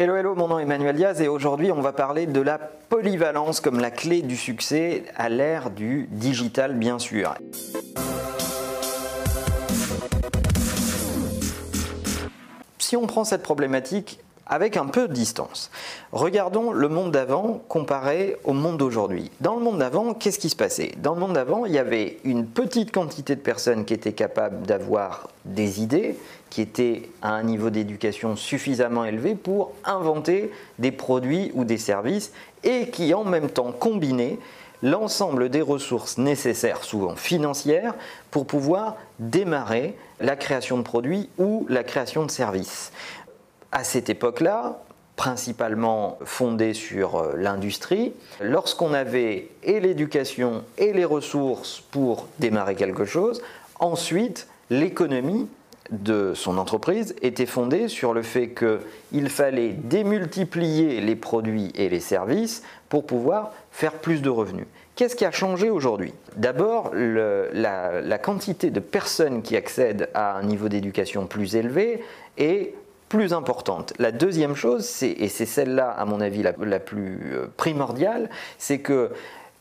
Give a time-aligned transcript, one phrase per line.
[0.00, 3.58] Hello, hello, mon nom est Emmanuel Diaz et aujourd'hui on va parler de la polyvalence
[3.58, 7.34] comme la clé du succès à l'ère du digital bien sûr.
[12.78, 15.70] Si on prend cette problématique avec un peu de distance.
[16.12, 19.30] Regardons le monde d'avant comparé au monde d'aujourd'hui.
[19.40, 20.92] Dans le monde d'avant, qu'est-ce qui se passait?
[20.98, 24.66] Dans le monde d'avant, il y avait une petite quantité de personnes qui étaient capables
[24.66, 26.16] d'avoir des idées,
[26.50, 32.32] qui étaient à un niveau d'éducation suffisamment élevé pour inventer des produits ou des services
[32.64, 34.38] et qui en même temps combinaient
[34.82, 37.94] l'ensemble des ressources nécessaires, souvent financières,
[38.30, 42.92] pour pouvoir démarrer la création de produits ou la création de services
[43.72, 44.78] à cette époque-là,
[45.16, 53.04] principalement fondée sur euh, l'industrie, lorsqu'on avait et l'éducation et les ressources pour démarrer quelque
[53.04, 53.42] chose,
[53.80, 55.48] ensuite l'économie
[55.90, 62.00] de son entreprise était fondée sur le fait qu'il fallait démultiplier les produits et les
[62.00, 64.66] services pour pouvoir faire plus de revenus.
[64.96, 66.12] Qu'est-ce qui a changé aujourd'hui?
[66.36, 72.02] D'abord, la, la, quantité de personnes qui accèdent à un niveau d'éducation plus élevé
[72.36, 72.74] est
[73.08, 73.92] plus importante.
[73.98, 79.10] La deuxième chose, et c'est celle-là à mon avis la, plus euh, primordiale, c'est que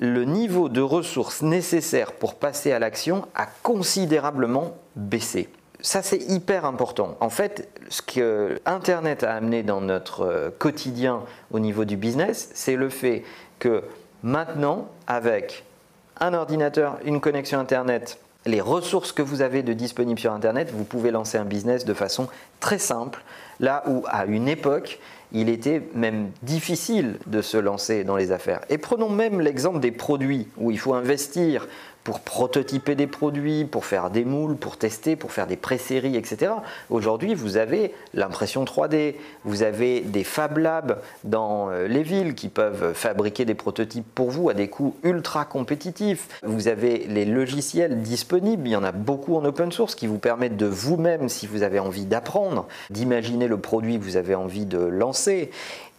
[0.00, 5.48] le niveau de ressources nécessaires pour passer à l'action a considérablement baissé.
[5.80, 7.16] Ça, c'est hyper important.
[7.20, 12.50] En fait, ce que Internet a amené dans notre euh, quotidien au niveau du business,
[12.54, 13.22] c'est le fait
[13.60, 13.84] que
[14.22, 15.64] maintenant, avec
[16.18, 20.84] un ordinateur, une connexion Internet, les ressources que vous avez de disponibles sur Internet, vous
[20.84, 22.28] pouvez lancer un business de façon
[22.60, 23.22] très simple,
[23.60, 25.00] là où à une époque,
[25.32, 28.60] il était même difficile de se lancer dans les affaires.
[28.70, 31.68] Et prenons même l'exemple des produits, où il faut investir
[32.08, 36.52] pour prototyper des produits, pour faire des moules, pour tester, pour faire des pré-séries, etc.
[36.88, 42.48] Aujourd'hui, vous avez l'impression 3D, vous avez des Fab Labs dans euh, les villes qui
[42.48, 46.28] peuvent fabriquer des prototypes pour vous à des coûts ultra compétitifs.
[46.42, 50.18] Vous avez les logiciels disponibles, il y en a beaucoup en open source qui vous
[50.18, 54.64] permettent de vous-même, si vous avez envie d'apprendre, d'imaginer le produit que vous avez envie
[54.64, 55.50] de lancer.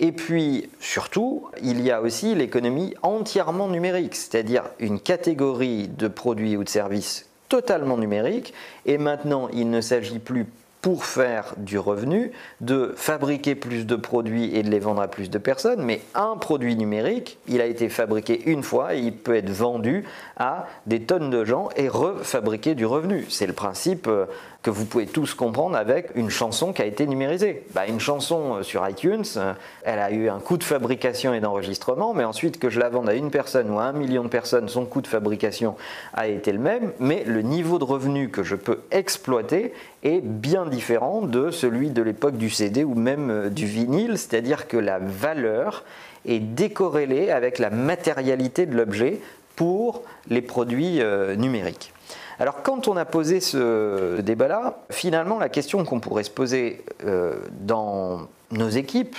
[0.00, 6.56] Et puis, surtout, il y a aussi l'économie entièrement numérique, c'est-à-dire une catégorie de produits
[6.56, 8.54] ou de services totalement numériques.
[8.86, 10.46] Et maintenant, il ne s'agit plus
[10.80, 15.28] pour faire du revenu, de fabriquer plus de produits et de les vendre à plus
[15.28, 19.34] de personnes, mais un produit numérique, il a été fabriqué une fois et il peut
[19.34, 20.04] être vendu
[20.36, 23.26] à des tonnes de gens et refabriquer du revenu.
[23.28, 24.26] C'est le principe euh,
[24.62, 27.64] que vous pouvez tous comprendre avec une chanson qui a été numérisée.
[27.74, 29.52] Bah, une chanson euh, sur iTunes, euh,
[29.84, 33.08] elle a eu un coût de fabrication et d'enregistrement, mais ensuite que je la vende
[33.08, 35.76] à une personne ou à un million de personnes, son coût de fabrication
[36.12, 40.66] a été le même, mais le niveau de revenu que je peux exploiter est bien
[40.66, 44.98] différent de celui de l'époque du CD ou même euh, du vinyle, c'est-à-dire que la
[44.98, 45.84] valeur
[46.26, 49.20] est décorrélée avec la matérialité de l'objet
[49.54, 51.00] pour les produits
[51.36, 51.92] numériques.
[52.40, 57.36] Alors quand on a posé ce débat-là, finalement la question qu'on pourrait se poser euh,
[57.60, 59.16] dans nos équipes,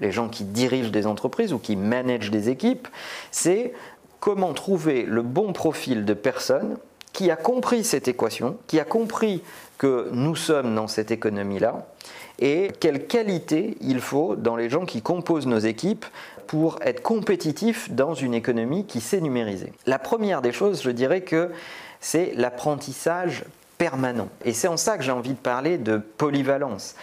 [0.00, 2.88] les gens qui dirigent des entreprises ou qui managent des équipes,
[3.30, 3.72] c'est
[4.20, 6.78] comment trouver le bon profil de personne
[7.12, 9.42] qui a compris cette équation, qui a compris
[9.76, 11.86] que nous sommes dans cette économie-là,
[12.38, 16.06] et quelle qualité il faut dans les gens qui composent nos équipes
[16.46, 19.72] pour être compétitifs dans une économie qui s'est numérisée.
[19.86, 21.50] La première des choses, je dirais que
[22.00, 23.44] c'est l'apprentissage
[23.78, 24.28] permanent.
[24.44, 26.94] Et c'est en ça que j'ai envie de parler de polyvalence.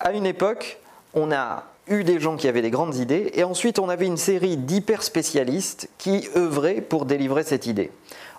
[0.00, 0.78] À une époque,
[1.14, 4.18] on a eu des gens qui avaient des grandes idées, et ensuite on avait une
[4.18, 7.90] série d'hyper spécialistes qui œuvraient pour délivrer cette idée.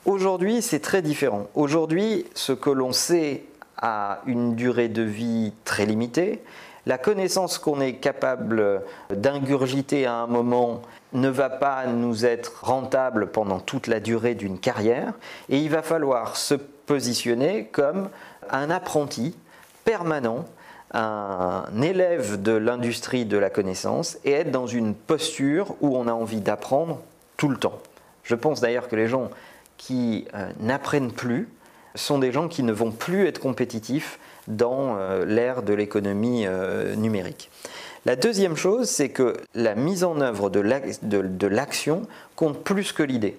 [0.06, 1.48] Aujourd'hui, c'est très différent.
[1.56, 3.44] Aujourd'hui, ce que l'on sait
[3.78, 6.42] a une durée de vie très limitée.
[6.86, 10.82] La connaissance qu'on est capable d'ingurgiter à un moment
[11.14, 15.14] ne va pas nous être rentable pendant toute la durée d'une carrière
[15.50, 18.10] et il va falloir se positionner comme
[18.50, 19.36] un apprenti
[19.86, 20.46] permanent,
[20.94, 26.14] un élève de l'industrie de la connaissance et être dans une posture où on a
[26.14, 27.00] envie d'apprendre
[27.38, 27.80] tout le temps.
[28.24, 29.30] Je pense d'ailleurs que les gens
[29.78, 31.50] qui euh, n'apprennent plus
[31.96, 36.96] sont des gens qui ne vont plus être compétitifs dans euh, l'ère de l'économie euh,
[36.96, 37.50] numérique.
[38.06, 42.04] La deuxième chose, c'est que la mise en œuvre de l'action
[42.36, 43.38] compte plus que l'idée.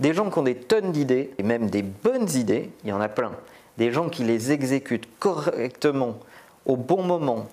[0.00, 3.00] Des gens qui ont des tonnes d'idées, et même des bonnes idées, il y en
[3.00, 3.32] a plein.
[3.78, 6.18] Des gens qui les exécutent correctement,
[6.66, 7.46] au bon moment,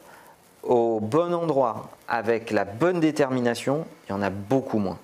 [0.63, 5.00] au bon endroit, avec la bonne détermination, il y en a beaucoup moins.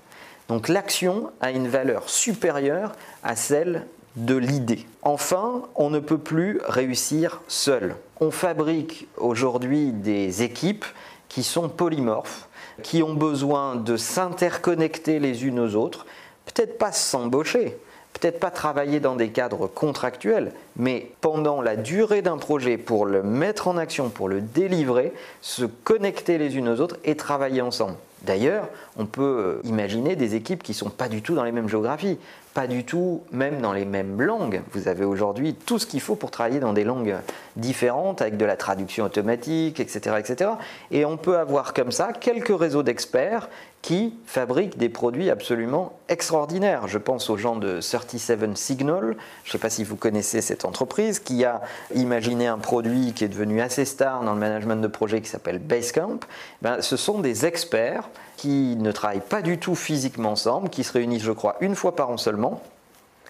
[0.49, 2.93] Donc l'action a une valeur supérieure
[3.23, 3.85] à celle
[4.19, 4.85] de l'idée.
[5.01, 7.95] Enfin, on ne peut plus réussir seul.
[8.19, 10.85] On fabrique aujourd'hui des équipes
[11.29, 12.47] qui sont polymorphes,
[12.83, 16.05] qui ont besoin de s'interconnecter les unes aux autres,
[16.45, 17.77] peut-être pas s'embaucher,
[18.13, 23.23] peut-être pas travailler dans des cadres contractuels, mais pendant la durée d'un projet, pour le
[23.23, 27.95] mettre en action, pour le délivrer, se connecter les unes aux autres et travailler ensemble.
[28.23, 28.67] D'ailleurs,
[28.97, 32.17] on peut imaginer des équipes qui ne sont pas du tout dans les mêmes géographies
[32.53, 34.61] pas du tout même dans les mêmes langues.
[34.73, 37.15] Vous avez aujourd'hui tout ce qu'il faut pour travailler dans des langues
[37.55, 40.15] différentes, avec de la traduction automatique, etc.
[40.19, 40.51] etc.
[40.91, 43.49] Et on peut avoir comme ça quelques réseaux d'experts
[43.81, 46.87] qui fabriquent des produits absolument extraordinaires.
[46.87, 50.65] Je pense aux gens de 37 Signal, je ne sais pas si vous connaissez cette
[50.65, 51.61] entreprise, qui a
[51.95, 55.59] imaginé un produit qui est devenu assez star dans le management de projet qui s'appelle
[55.59, 56.19] Basecamp.
[56.61, 60.93] Ben, ce sont des experts qui ne travaillent pas du tout physiquement ensemble, qui se
[60.93, 62.61] réunissent, je crois, une fois par an seulement,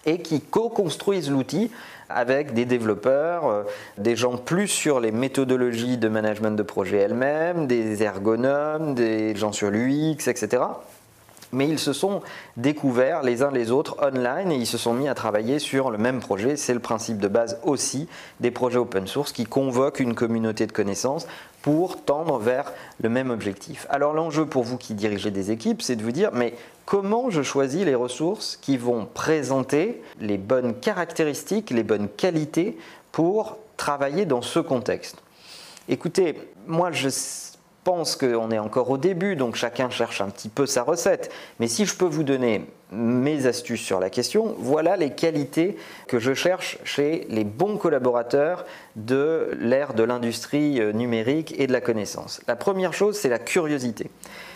[0.04, 1.70] et qui co-construisent l'outil
[2.14, 3.62] avec des développeurs, euh,
[3.98, 9.52] des gens plus sur les méthodologies de management de projet elles-mêmes, des ergonomes, des gens
[9.52, 10.62] sur l'UX, etc
[11.52, 12.22] mais ils se sont
[12.56, 15.98] découverts les uns les autres online et ils se sont mis à travailler sur le
[15.98, 16.56] même projet.
[16.56, 18.08] C'est le principe de base aussi
[18.40, 21.26] des projets open source qui convoquent une communauté de connaissances
[21.62, 23.86] pour tendre vers le même objectif.
[23.90, 26.54] Alors l'enjeu pour vous qui dirigez des équipes, c'est de vous dire, mais
[26.86, 32.78] comment je choisis les ressources qui vont présenter les bonnes caractéristiques, les bonnes qualités
[33.12, 35.16] pour travailler dans ce contexte?
[35.88, 36.36] Écoutez,
[36.66, 37.08] moi je
[37.84, 41.30] pense qu'on est encore au début, donc chacun cherche un petit peu sa recette.
[41.58, 45.76] Mais si je peux vous donner mes astuces sur la question, voilà les qualités
[46.08, 48.64] que je cherche chez les bons collaborateurs
[48.96, 52.40] de l'ère de l'industrie euh, numérique et de la connaissance.
[52.48, 54.10] La première chose, c'est la curiosité.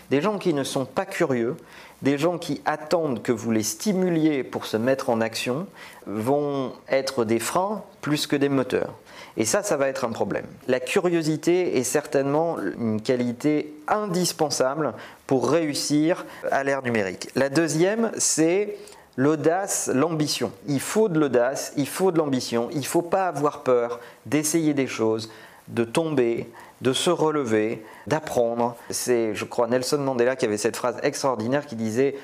[0.09, 1.55] Des gens qui ne sont pas curieux,
[2.01, 5.67] des gens qui attendent que vous les stimuliez pour se mettre en action,
[6.05, 8.93] vont être des freins plus que des moteurs.
[9.37, 10.45] Et ça, ça va être un problème.
[10.67, 14.93] La curiosité est certainement une qualité indispensable
[15.27, 17.29] pour réussir à l'ère numérique.
[17.35, 18.77] La deuxième, c'est
[19.17, 20.51] l'audace, l'ambition.
[20.67, 24.73] Il faut de l'audace, il faut de l'ambition, il ne faut pas avoir peur d'essayer
[24.73, 25.29] des choses,
[25.67, 26.49] de tomber,
[26.81, 28.75] de se relever, d'apprendre.
[28.89, 32.15] C'est, je crois, Nelson Mandela qui avait cette phrase extraordinaire qui disait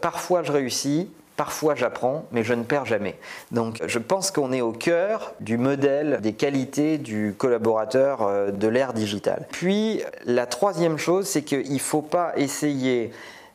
[0.00, 1.10] Parfois je réussis,
[1.40, 3.16] Parfois j'apprends, mais je ne perds jamais.
[3.50, 8.68] Donc je pense qu'on est au cœur du modèle des qualités du collaborateur euh, de
[8.68, 9.46] l'ère digitale.
[9.50, 13.10] Puis la troisième chose, c'est qu'il ne faut pas essayer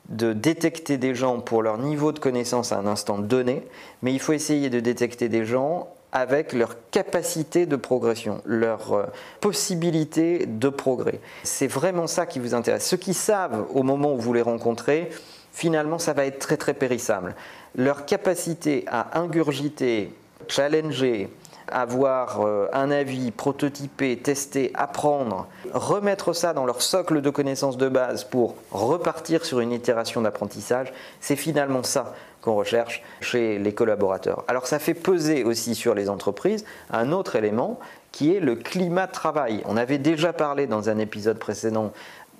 [0.09, 3.61] de détecter des gens pour leur niveau de connaissance à un instant donné,
[4.01, 9.05] mais il faut essayer de détecter des gens avec leur capacité de progression, leur euh,
[9.41, 11.19] possibilité de progrès.
[11.43, 12.87] C'est vraiment ça qui vous intéresse.
[12.87, 15.11] Ceux qui savent au moment où vous les rencontrez,
[15.51, 17.35] finalement, ça va être très très périssable
[17.75, 20.11] leur capacité à ingurgiter,
[20.47, 21.29] challenger,
[21.67, 27.89] avoir euh, un avis, prototyper, tester, apprendre, remettre ça dans leur socle de connaissances de
[27.89, 34.43] base pour repartir sur une itération d'apprentissage, c'est finalement ça qu'on recherche chez les collaborateurs.
[34.47, 37.79] Alors ça fait peser aussi sur les entreprises un autre élément
[38.11, 39.61] qui est le climat de travail.
[39.65, 41.91] On avait déjà parlé dans un épisode précédent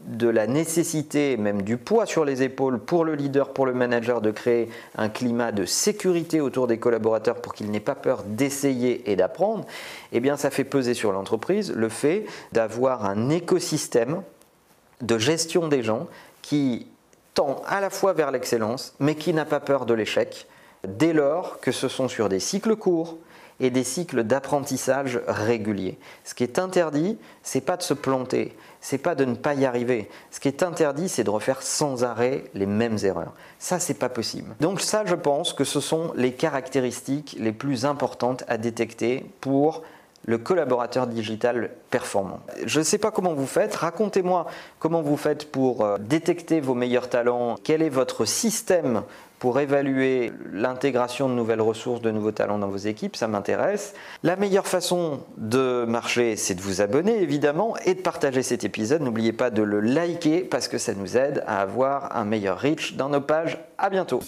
[0.06, 4.22] de la nécessité, même du poids sur les épaules pour le leader, pour le manager,
[4.22, 9.10] de créer un climat de sécurité autour des collaborateurs pour qu'ils n'aient pas peur d'essayer
[9.10, 9.66] et d'apprendre,
[10.12, 14.22] eh bien ça fait peser sur l'entreprise le fait d'avoir un écosystème
[15.02, 16.08] de gestion des gens
[16.42, 16.88] qui
[17.34, 20.48] tend à la fois vers l'excellence, mais qui n'a pas peur de l'échec,
[20.88, 23.18] dès lors que ce sont sur des cycles courts,
[23.60, 25.98] et des cycles d'apprentissage réguliers.
[26.24, 29.66] Ce qui est interdit, c'est pas de se planter, c'est pas de ne pas y
[29.66, 30.10] arriver.
[30.32, 33.34] Ce qui est interdit, c'est de refaire sans arrêt les mêmes erreurs.
[33.60, 34.56] Ça, c'est pas possible.
[34.60, 39.84] Donc ça, je pense que ce sont les caractéristiques les plus importantes à détecter pour
[40.25, 42.39] le collaborateur digital performant.
[42.65, 44.48] Je ne sais pas comment vous faites, racontez-moi
[44.79, 49.03] comment vous faites pour euh, détecter vos meilleurs talents, quel est votre système
[49.39, 53.94] pour évaluer l'intégration de nouvelles ressources, de nouveaux talents dans vos équipes, ça m'intéresse.
[54.24, 59.01] La meilleure façon de marcher, c'est de vous abonner évidemment et de partager cet épisode.
[59.01, 62.96] N'oubliez pas de le liker parce que ça nous aide à avoir un meilleur reach
[62.96, 63.60] dans nos pages.
[63.77, 64.22] À bientôt.